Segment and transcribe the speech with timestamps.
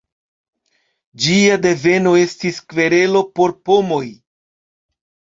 [1.25, 4.01] Ĝia deveno estis kverelo por pomoj.